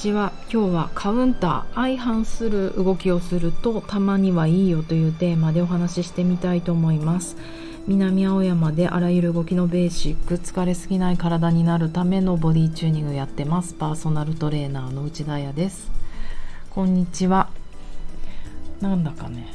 [0.00, 7.36] ちは今日はカウンター相反する動きをするとたまにはいいよというテーマでお話ししてみたいと思います。
[7.86, 13.74] 南青山であらゆる動きのベーシック疲れすぎない体になるためのボディチューニングやってます。
[13.74, 15.90] パーソナルトレーナーの内田彩です。
[16.70, 17.50] こんにちは。
[18.80, 19.48] なんだかね。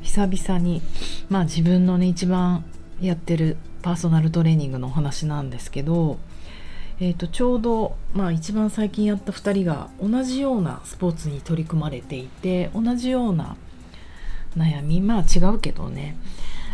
[0.00, 0.80] 久々に
[1.28, 2.64] まあ自分のね一番
[2.98, 6.18] やってるパーソナルトレーニングのお話なんですけど
[7.00, 13.56] えーと、ちょうど、まあ、一番最近やった2人が同じようなスポーツに取り組まれていて同じような
[14.56, 16.16] 悩みまあ違うけどね。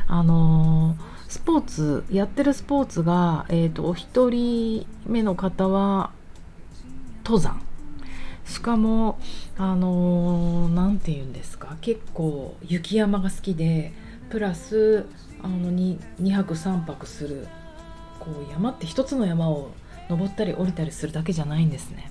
[0.07, 6.11] あのー、スポーツやってるスポーツが、えーと、お一人目の方は
[7.25, 7.61] 登山。
[8.47, 9.19] しかも
[9.59, 13.93] あの何、ー、て言うんですか結構雪山が好きで
[14.31, 15.07] プラス
[15.43, 17.47] あの 2, 2泊3泊する
[18.21, 19.73] こう山って一つの山を
[20.09, 22.11] 登ったり降りたりするだけじゃないんですね。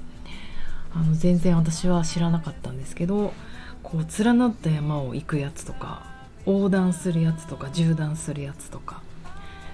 [0.94, 3.34] あの全然私は知らなかったんですけど
[3.82, 6.06] こう連なった山を行くやつとか
[6.46, 9.02] 横断するやつとか縦断するやつとか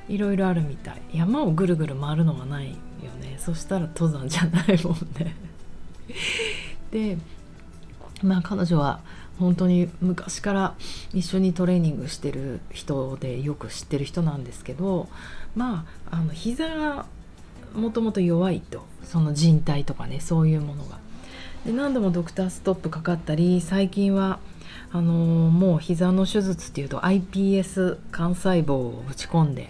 [0.08, 1.02] いろいろあるみたい。
[1.14, 2.76] 山をぐるぐる回るのはないよ
[3.22, 3.38] ね。
[3.38, 5.36] そしたら登山じゃないもんね。
[6.92, 7.18] で
[8.24, 9.02] まあ彼女は
[9.40, 10.76] 本当に昔から
[11.14, 15.08] 一緒にトレーニングしてる人でよく知ってる人なんですけど
[15.56, 17.06] まああの膝が
[17.74, 18.86] もともと弱いと。
[19.04, 21.00] その人体とかねそういうものが。
[21.66, 24.40] で何度もドクターストップかかったり最近は
[24.92, 29.70] あのー、もう膝の手術っていうと iPS 幹細胞を打ち込んで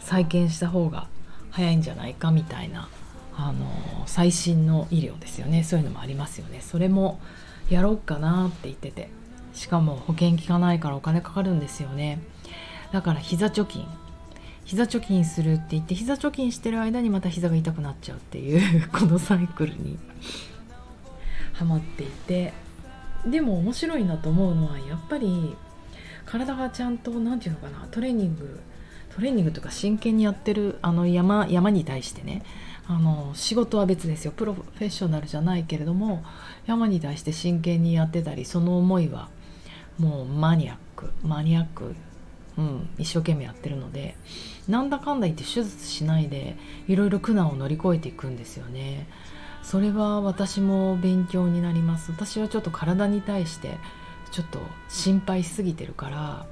[0.00, 1.06] 再建した方が
[1.50, 2.88] 早いんじゃないかみたいな、
[3.36, 3.68] あのー、
[4.06, 5.62] 最新の医療ですよね。
[5.62, 6.60] そういうのもありますよね。
[6.60, 7.20] それも
[7.70, 9.08] やろうかなって言ってて。
[9.54, 12.20] しかも保険効かないからお金かかるんですよね。
[12.92, 13.86] だから膝貯金
[14.72, 19.98] 膝貯金するって言って膝貯金してる間にまた膝が痛くなっちゃうっていう このサイクルに
[21.52, 22.54] ハマっていて。
[23.26, 25.54] でも面白いなと思うのはやっぱり
[26.24, 28.58] 体がちゃんと何て言うのかなトレーニング
[29.14, 32.42] トレーニングとか真剣にやってるあの山山に対してね。
[32.88, 34.32] あの仕事は別ですよ。
[34.32, 36.24] プロフェッショナルじゃないけれども
[36.64, 39.28] 山に対して真剣にやってたりその思いは
[39.98, 41.94] もうマニアックマニアック
[42.58, 44.16] うん、一生懸命やってるので。
[44.68, 46.56] なんだかんだ言って手術しないで
[46.88, 49.06] いろいろ苦難を乗り越えていくんですよね。
[49.62, 52.10] それは私も勉強になります。
[52.10, 53.78] 私はちょっと体に対して
[54.30, 56.46] ちょっと心配しすぎてるから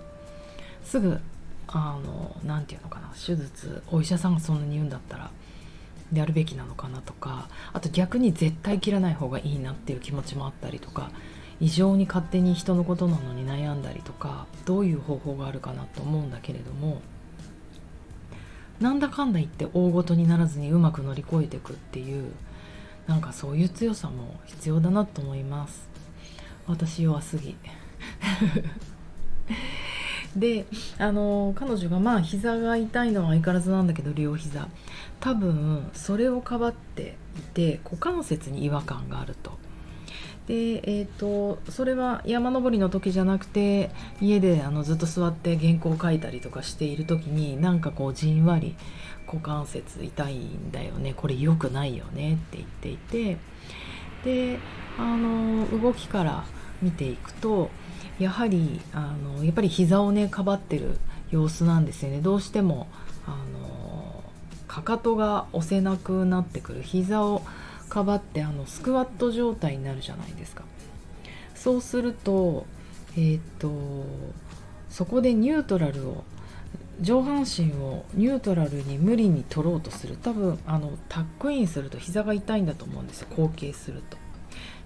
[0.85, 1.19] すぐ
[1.67, 5.31] あの何て言うのかな手術お医者さんがそんなに言うんだったら
[6.13, 11.11] やるべきなのかなとかあと逆に絶対切らない方がいいなっていう気持ちもあったりとか
[11.61, 17.01] 異常に勝手に人のことなのに悩んだりとかどういう方法があるかなと思うんだけれども
[18.81, 22.33] なんだかんだ言って大ごとにならずにうまく乗り越えていくっていう
[23.07, 25.89] なんかそういう強さも必要だなと思います。
[26.67, 27.57] 私弱すぎ。
[30.37, 30.67] で
[30.99, 34.69] あの彼女がまあ膝が痛いのは相変わらずなんだけど両膝。
[35.19, 39.59] 多分それをかばっていて股関節に違和感があると。
[40.51, 43.91] で、えーと、それは山登りの時じゃなくて
[44.21, 48.75] 家であのずっと座って原稿を書いたりとかしている時になんかこうじんわり
[49.27, 53.39] 股関節痛いんだよねこれ良くないよねって言っていて
[54.25, 54.59] で
[54.99, 56.45] あの動きから
[56.83, 57.71] 見ていくと
[58.19, 60.99] やはりあのやっぱり膝をねかばってる
[61.31, 62.21] 様子なんですよね。
[62.21, 62.89] どうしても
[63.25, 64.25] あの
[64.67, 66.83] かかとが押せなくなってくる。
[66.83, 67.43] 膝を
[67.91, 70.65] かばってあのスクワット状態になるじゃないですか。
[71.55, 72.65] そうすると
[73.19, 73.71] えっ、と
[74.89, 76.25] そこでニュートラルを
[77.01, 80.17] 上半身をニュートラルに無理に取ろうとする。
[80.17, 83.29] 多分あのタックインすると膝が痛いんだと思うんですよ。
[83.37, 84.17] 後傾すると。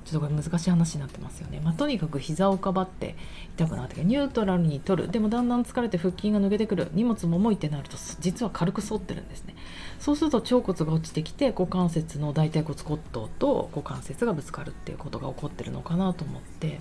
[0.04, 3.16] ちょっとこれ難しい話になってますよね、まあ、とにかく膝をかばって
[3.56, 5.08] 痛くなってニュートラルに取る。
[5.10, 6.90] でもだんだん疲れて腹筋が抜けてくる。
[6.92, 9.54] 荷物も重いってなると実は軽く反ってるんですね。
[9.98, 16.80] そうすると腸骨が落ちてきて股関節の大腿骨骨頭と股関節がぶつかるっていうことが起こってるのかなと思って。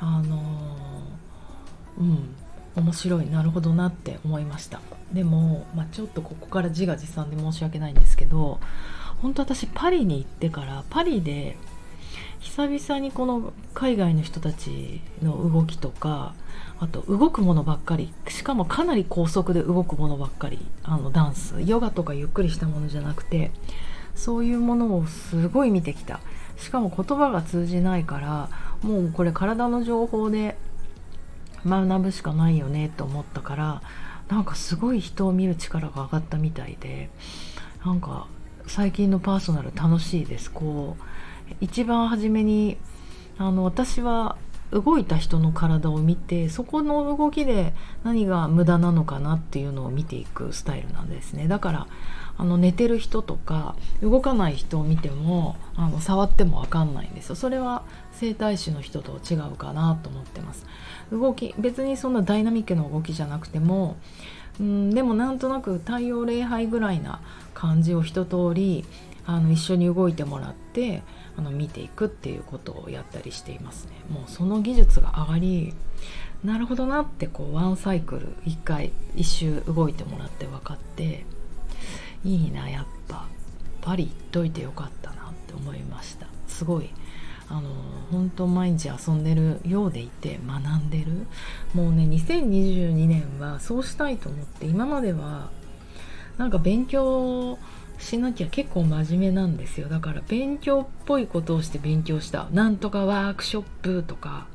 [0.00, 2.34] あのー、うん。
[2.76, 3.30] 面白い。
[3.30, 4.80] なるほどなって思いました。
[5.12, 8.58] でも、まあ、ちょっとここから自画自賛で申し訳ないんですけど
[9.22, 11.56] 本当私パリに行ってからパリで
[12.44, 16.34] 久々にこの海外の人たちの動きとか
[16.78, 23.50] あと動くものばっかりしかもかなり高速で動くものばっかりあのダンスヨガとかゆっくりしたものじゃなくて
[24.14, 26.20] そういうものをすごい見てきた。
[26.56, 28.48] しかも言葉が通じないから
[28.82, 30.56] もうこれ体の情報で
[31.66, 33.82] 学ぶしかないよねと思ったから
[34.28, 37.10] なんかすごい人を見る力が上がったみたいで
[37.84, 38.28] なんか
[38.68, 41.02] 最近のパーソナル楽しいですこう。
[41.60, 42.76] 一番初めに
[43.38, 44.36] あの私は
[44.70, 51.46] 動いた人の体を見てそこの動きで何が無駄なのかなっていうのを見ていくスタイルなんですね。
[51.46, 51.86] だから
[52.36, 57.36] あの寝てる人とか動かない人を見てもあの触っても分かんないんですよ。
[57.36, 60.66] それは整体師の人と違うかなと思ってます。
[61.12, 63.96] 動き別にそんなダイナミックな動きじゃなくても
[64.58, 67.20] うんでもなんとなく太陽礼拝ぐらいな
[67.54, 68.84] 感じを一通り
[69.26, 71.02] あの一緒に動いてもらって
[71.36, 73.92] あの見ていくっていうことをやったりしていますね。
[74.08, 75.74] もうその技術が上がり
[76.44, 81.24] なるほどなってこうワンサイクル1回1周動いてもらって分かって
[82.24, 83.26] いいなやっぱ
[83.80, 86.26] パリ行っといてよかったなって思いました。
[86.46, 86.90] すごい
[87.48, 87.68] あの
[88.10, 91.26] 本当毎日遊んでるようでいて学んでる。
[91.74, 95.50] もうね2022年はそうしたいと思って今までは
[96.38, 97.58] なんか勉強
[97.98, 99.88] しなきゃ結構真面目なんですよ。
[99.88, 102.48] だから勉強っぽいことをして勉強した。
[102.52, 104.46] なんとかワークショップとか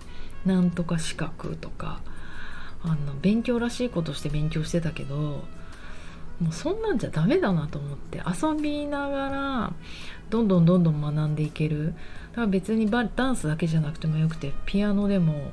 [0.45, 2.01] なんとか資格とか。
[2.81, 5.44] あの勉強らしいことして勉強してたけど
[6.39, 9.74] もうそんなんじゃダメだなと思って遊びながら
[10.30, 11.94] どんどんどんどん学んでいける。
[12.31, 13.01] だから別にダ
[13.31, 15.51] ンスだけじゃなくてもよくてピアノでも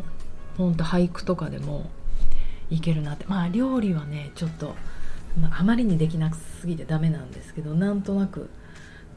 [0.57, 1.91] ほんと俳句とかでも
[2.71, 3.25] いけるなって。
[3.27, 4.77] まあ料理はねちょっと
[5.41, 8.49] まあ、あまりにできなすぎてダメなんですけどなんとなく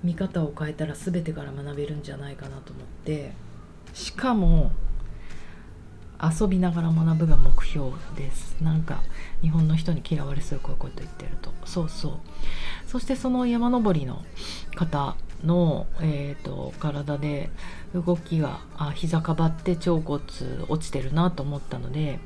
[0.03, 3.33] 見方を変えたら全てから学べるんじゃないかなと思って
[3.93, 4.71] しかも
[6.21, 8.57] 遊びながら学ぶが目標です。
[8.61, 9.01] なんか
[9.41, 11.53] 日本の人に嫌われそうこういうこと言ってると。
[11.63, 12.11] そうそう。
[12.85, 14.25] そしてその山登りの
[14.75, 15.15] 方
[15.45, 17.49] の、えーと、体で
[17.93, 20.21] 動きがあ膝かばって腸骨
[20.67, 22.19] 落ちてるなと思ったので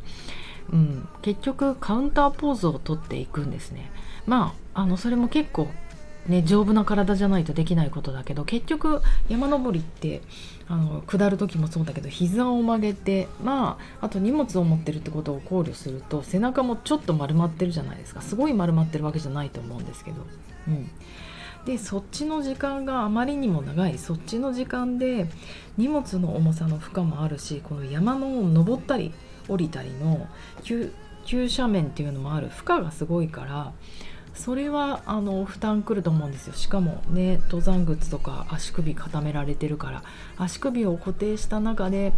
[0.72, 3.92] うん、結局カウンターポーズをとっていくんですね。
[4.26, 5.68] まああのそれも結構
[6.28, 10.22] ね、丈夫な体じゃないとできないことだけど結局山登りって
[10.70, 18.22] あの下る時もそうだけど膝を曲げてまああと荷物を持ってるってことを考慮すると背中もちょっと丸まってるじゃないですか。
[18.22, 20.26] すごい丸まってるわけじゃないと思うんですけど、
[20.70, 20.90] うん、
[21.66, 23.98] でそっちの時間があまりにも長い。
[23.98, 25.28] そっちの時間で
[25.78, 29.14] 荷物の重さの負荷もあるしこの山の登ったり
[29.48, 30.28] 降りたりの
[30.64, 30.92] 急
[31.26, 32.50] 斜面っていうのもある。
[32.50, 33.72] 負荷がすごいから
[34.34, 36.54] それはあの負担くると思うんですよ。
[36.54, 40.04] しかもね登山靴とか足首固められてるから
[40.38, 42.14] 足首を固定した中で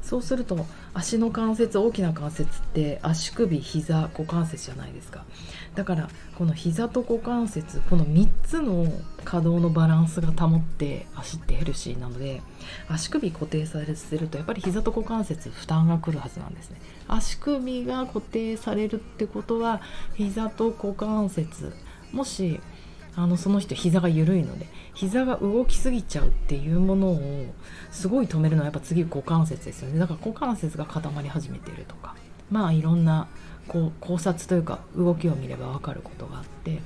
[0.00, 0.64] そうすると
[0.94, 5.24] 足の関節大きな関節って足首膝股関節じゃないですか。
[5.74, 6.08] だから
[6.38, 8.86] この膝と股関節この3つの
[9.26, 12.40] 可動のバランスが保って足ってヘルシーなので
[12.88, 16.80] 足首固定されてるとやっぱり膝と股関節負担がくるはずなんですね。
[17.08, 19.82] 足首が固定されるってことは
[20.14, 21.74] 膝と股関節
[22.12, 22.60] もし
[23.16, 27.46] あのその人膝が緩いので膝が動きすぎちゃうっていうものを
[27.90, 29.98] すごい止めるのはやっぱ次股関節ですよね。
[29.98, 32.14] だから股関節が固まり始めているとか
[32.50, 33.26] まあいろんな
[33.66, 36.80] こう考察というか動きを見れば分かることがあって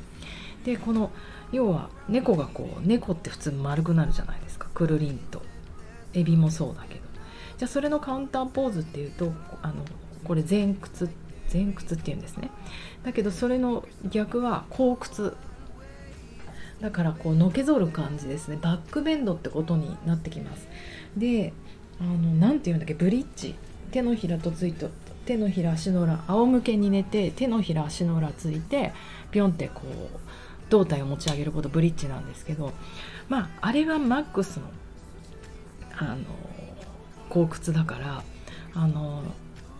[0.65, 1.11] でこの
[1.53, 4.69] 要は猫がこう猫って普通丸くなるじゃないですか。
[4.73, 5.43] くるりんと
[6.15, 7.01] エビもそうだけど。
[7.59, 9.33] じゃあそれのカウンターポーズっていうと
[9.63, 9.75] あの
[10.25, 11.11] これ前屈
[11.53, 12.51] 前屈っていうんですね。
[13.03, 15.37] だけどそれの逆は後屈。
[16.81, 18.59] だからこうのけぞる感じですね。
[18.61, 20.69] バックベンドってことになってきます。
[21.17, 21.53] で
[22.01, 23.55] 何て言うんだっけブリッジ。
[23.91, 24.87] 手のひらとついて
[25.27, 28.93] 手のひら足の裏仰向けに寝て手のひら足の裏ついて
[29.33, 30.19] ピョンってこう
[30.71, 32.73] 胴体を持ち上げることブリッジなんですけど
[33.29, 34.63] まああれがマックスの
[35.99, 36.19] あの
[37.29, 38.23] 後屈だから
[38.75, 39.23] あの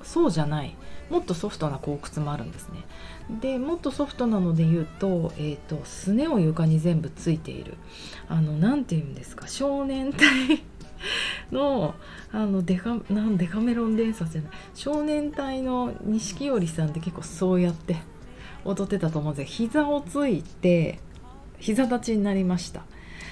[0.03, 0.77] そうじゃない
[1.09, 2.85] もっとソフトな後屈もあるんですね。
[3.41, 7.77] でもっとソフトなので言うと,、えーと、すねを床に全部ついている
[8.29, 10.63] あの何て言うんですか少年隊
[11.53, 11.95] の
[12.33, 17.97] あのデカなんデカメロン連鎖じゃない少年隊の錦織さんって結構そうやって
[18.65, 19.67] 踊ってたと思うんですよ。
[19.69, 20.99] 膝をついて
[21.59, 22.83] 膝立ちになりました。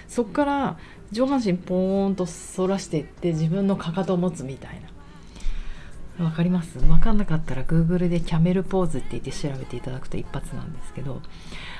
[0.08, 0.78] そっから
[1.12, 6.24] 上半身ポーンと反らしていって自分のかかとを持つみたいな。
[6.24, 6.78] わかります？
[6.80, 11.22] 分かんなかったら Google でキャメルポーズって言って調べていただくと一発なんですけど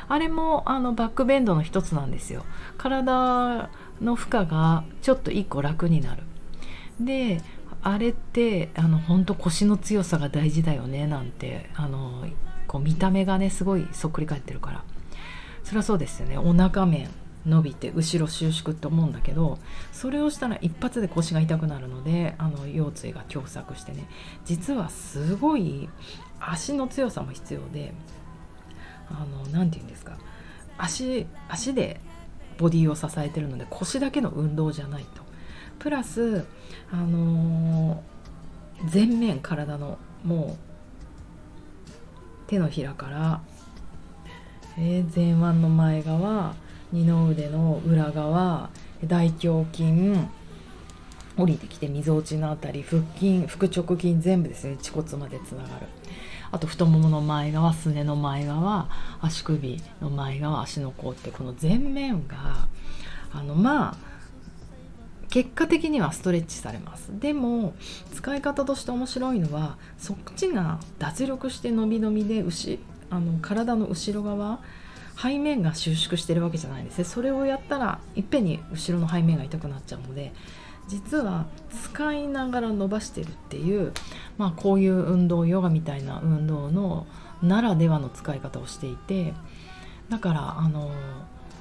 [0.07, 2.45] あれもあのバックベンドの一つなんですよ。
[2.77, 3.69] 体
[4.01, 6.23] の負荷がちょっと一個楽になる。
[7.01, 7.41] で
[7.83, 12.25] あれってあの本当腰の強さが大事だよねなんてあの
[12.69, 14.85] こう見た目がねすごいそっくり返ってるから。
[15.65, 16.39] それはそうですよね。
[16.39, 17.11] お腹面
[17.45, 19.59] 伸びて後ろ収縮って思うんだけど
[19.93, 24.07] それをしたら一発で腰が痛くなるのであの腰椎が狭窄してね。
[24.45, 25.89] 実はすごい
[26.41, 27.93] 足の強さも必要で
[29.53, 30.17] 何て言うんですか。
[30.77, 32.01] 足足で
[32.59, 35.23] ボディを支えてるので腰だけの運動じゃないと。
[35.79, 36.45] プラス
[36.91, 40.68] あのー、全面体のもう
[42.49, 43.41] 手のひらから、
[44.79, 46.55] えー、前腕の前側
[46.91, 48.71] 二の腕の裏側
[49.05, 50.19] 大胸筋
[51.37, 55.87] 降りてきてみぞおちのあたり腹筋腹直筋全部ですね恥骨までつながる。
[56.51, 58.89] あと太ももの前側すねの前側
[59.21, 62.67] 足首の前側足の甲ってこの全面が
[63.33, 63.97] あのまあ
[65.31, 67.75] 結果的にはストレッチされますでも
[68.15, 72.79] 使い方として面白いのはそっちが脱力して伸び伸びで牛
[73.11, 74.61] あの体の後ろ側
[75.21, 80.33] 背面が収縮してるわけじゃないんですねそれをやったらいっぺんに後ろの背面が痛くなっちゃうので
[80.87, 83.93] 実は使いながら伸ばしてるっていう、
[84.39, 87.07] まあ、こういう運動ヨガみたいな運動の
[87.43, 89.35] ならではの使い方をしていて
[90.09, 90.91] だからあの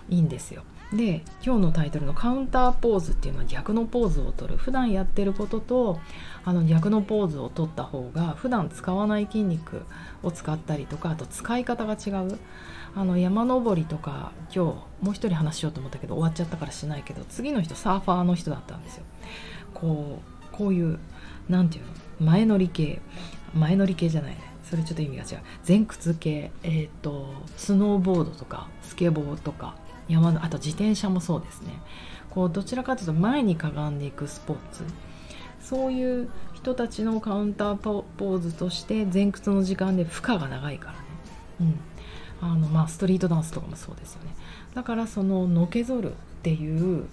[0.10, 0.64] いいんですよ。
[0.94, 4.56] で今日のタイトルのカウンターポーズっていうのは逆のポーズをとる。
[4.56, 6.00] 普段やってることと
[6.46, 9.82] あの逆のポーズを取った方が普段使わない筋肉
[10.24, 12.40] を使ったりとかあと使い方が違う。
[12.96, 14.60] あの山登りとか今日
[15.06, 19.04] もう一人話しようと思ったけど終わっちゃったからしないけど次の人サーファーの人だったんですよ。
[19.74, 21.00] こうこういう
[21.50, 21.92] 何て言う
[22.24, 22.32] の？
[22.32, 23.02] 前乗り系。
[23.54, 24.40] 前乗り系じゃないね。
[24.64, 25.44] それちょっと意味が違う。
[25.68, 26.52] 前屈系。
[26.64, 29.76] えっ、ー、とスノーボードとかスケボーとか。
[30.08, 31.74] 山のあと自転車もそうですね。
[32.30, 34.84] こうどちらかというと前にかがんでいくスポーツ。
[35.60, 41.00] そういう人たちのカウンターポーズとして前屈の時間で負荷が長いからね、
[42.42, 44.34] うん、あのまあストリートダンスとかもそうですよね。
[44.74, 47.06] だからそののけぞるっていう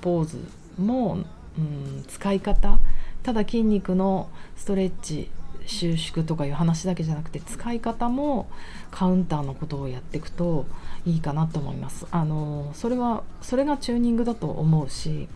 [0.00, 0.38] ポーズ
[0.78, 1.18] も、
[1.58, 2.78] うん、使い方。
[3.22, 5.30] ただ筋肉のストレッチ
[5.66, 8.48] 収縮とかいう話だけじゃなくて使い方も
[8.90, 10.66] カウンターのことをやっていくと
[11.06, 12.06] いいかなと思います。
[12.10, 15.28] あのそれはそれがチューニングだと思うし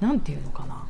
[0.00, 0.86] 何て言うのかな。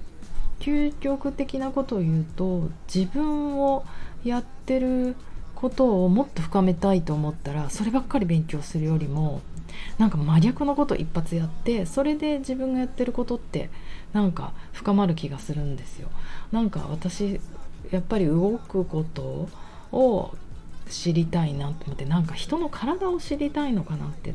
[0.60, 3.84] 究極的なことを言うと自分を
[4.24, 5.16] やってる
[5.54, 9.40] ことをもっと深めたいと思ったらそればっかり勉強するよりも
[9.98, 13.70] なんか真逆のこと一発やってそれで自分がやってることって
[14.12, 16.08] なんか深まる気がするんですよ。
[16.52, 17.40] なんか私
[17.90, 19.48] やっぱり動くこと
[19.92, 20.34] を
[20.88, 24.34] 知りたいなと思ってなんか人の体を知りたいのかなって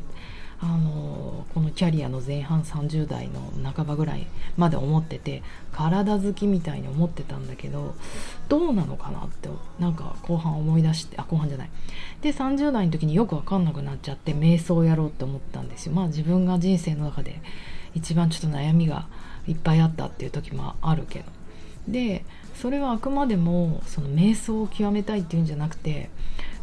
[0.58, 7.94] あのこのキャリアの前半30代の半ばぐらいまで思ってて体好きみたいに思ってたんだけど
[8.48, 11.70] どうなのかなってなんか後半思い出してあ後半じゃない。
[12.22, 15.92] で30代の時によく分かんなくなっちゃって瞑想をやろうって思ったんですよ。
[15.92, 17.40] まあ自分が人生の中で
[17.94, 19.08] 一番ちょっと悩みが
[19.46, 21.26] いっぱいあったっていう時もあるけど。
[21.86, 22.24] で
[22.60, 26.08] それはあくまでもその瞑想を極めたいっていうんじゃなくて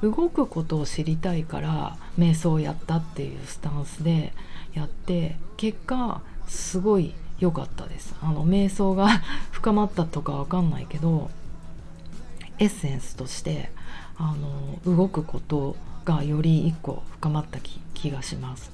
[0.02, 4.34] 動くことを知りたいから瞑想をやったっていうスタンスで
[4.74, 8.16] やって結果すごい良かったです。
[8.22, 9.08] あの瞑想が
[9.52, 11.30] 深まったとかわかんないけど
[12.60, 13.72] エッセンスとして
[14.18, 14.36] あ
[14.86, 17.60] の動くことがより一個深まった
[17.94, 18.72] 気がします。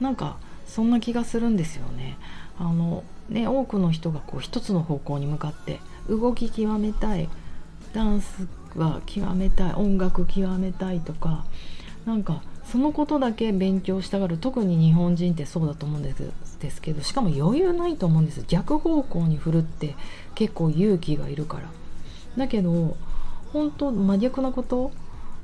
[0.00, 2.18] なんかそんな気がするんですよね。
[2.58, 7.28] あのね多くの人がこう一つの方向に向かって動き極めたい
[7.92, 8.46] ダンス
[8.76, 11.44] は極めたい音楽極めたいとか
[12.04, 14.38] なんかそのことだけ勉強したがる。
[14.38, 18.44] 特に日本人ってそうだと思うんですですけどしかも余裕ないと思うんです。
[18.48, 19.94] 逆方向に振るって
[20.34, 21.68] 結構勇気がいるから。
[22.36, 22.96] だけど
[23.52, 24.90] 本当真逆なこと、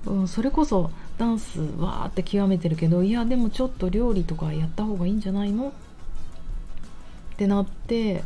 [0.04, 5.69] うん、それこそダンスわーって極めてるけどいやでもちょっと料理とかやった方がいいんじゃないの？
[5.69, 8.25] ってなって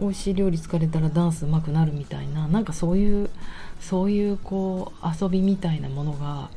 [0.00, 3.30] 美味しい料理疲れたらダンスうまくなるみたいななんかそういう
[3.80, 6.50] そういうこう遊びみたいなものが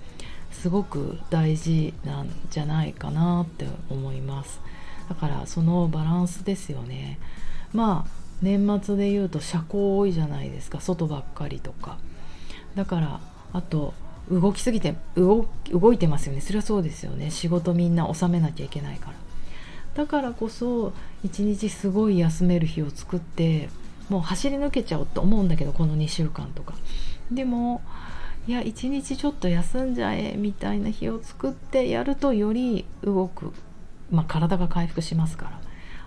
[0.51, 4.61] すごく大事なんじゃないかなって思います。
[5.09, 7.19] だからそのバランスですよね。
[7.73, 10.79] まあ年末で言うと社交多いじゃないですか。
[10.79, 11.97] 外ばっかりとか。
[12.75, 13.19] だから
[13.53, 13.93] あと
[14.31, 15.47] 動きすぎて動
[15.93, 16.41] いてますよね。
[16.41, 17.31] それはそうですよね。
[17.31, 19.13] 仕事みんな収めなきゃいけないから。
[19.95, 20.93] だからこそ
[21.23, 23.69] 一日すごい休める日を作って
[24.09, 26.73] もう走り抜けちゃおうと思うんだけどこの2週間とか。
[27.31, 27.81] でも
[28.47, 33.53] いや一日ちょっと休んじゃえみたいな日を作ってやるとより動く、
[34.09, 35.61] まあ、体が回復しますから。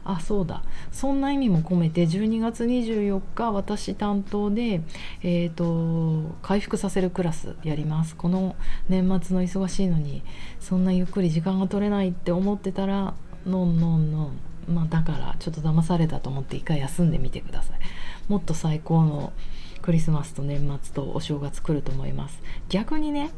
[0.04, 0.62] あそうだ。
[0.92, 4.82] そんな意味も込めて12月24日私担当で、
[5.22, 8.14] えーと、回復させるクラスやります。
[8.14, 8.54] この
[8.88, 10.22] 年末の忙しいのに
[10.60, 13.14] そんなゆっくり時間が取れないって思ってたら
[13.46, 14.38] ノンノンノン
[14.74, 17.78] まあだからちょっと騙されたと思って一回休んでみてください。
[18.28, 19.32] もっと最高の
[19.82, 22.40] クリスマスと年末とお正月来ると思います。
[22.70, 23.30] 逆にね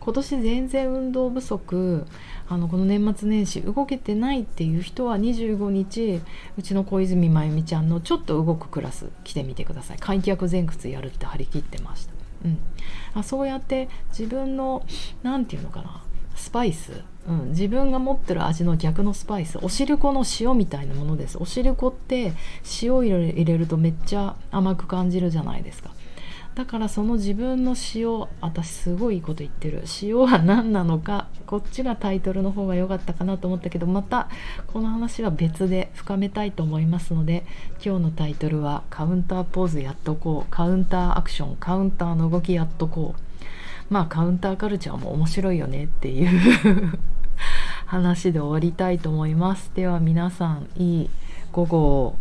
[0.00, 2.04] 今年全然運動不足
[2.48, 6.20] あのこの年末年始動けてないっていう人は25日
[6.58, 9.98] うちの小泉真由美ちゃんのちょっと動くクラス来てみてください。
[10.00, 12.12] 開脚前屈やるって張り切ってました。
[12.44, 12.58] うん、
[13.14, 14.84] あそうやって自分の
[15.22, 16.02] 何て言うのかな
[16.34, 21.38] スパイス、うん、自分が持ってる味の逆のスパイスおしるこの塩みたいなものです。
[21.38, 22.32] おしるこって
[22.82, 25.90] 塩入れるとめっちゃ甘く感じるじゃないですか。
[26.54, 29.84] だからその自分の塩私すごいいいこと言ってる。
[30.02, 34.28] 塩は何なのかこっちがタイトルの方が良かったかなと思ったけどまた
[34.66, 37.44] この話は別で深めたいと思いますので
[37.84, 43.22] 今日のタイトルは「カウンターポーズやっとこう」カウンターアクションカウンターの動きやっとこう。
[43.92, 46.98] まあカウンターカルチャーも面白いよねっていう。
[47.92, 49.70] 話で終わりたいと思います。
[49.74, 51.10] では皆さんいい
[51.52, 52.16] 午後を。